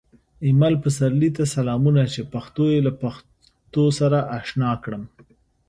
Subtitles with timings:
[0.45, 5.03] ایمل پسرلي ته سلامونه چې پښتو یې له پښتو سره اشنا کړم